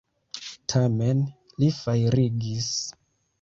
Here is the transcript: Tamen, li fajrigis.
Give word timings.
Tamen, 0.73 1.21
li 1.65 1.69
fajrigis. 1.81 2.73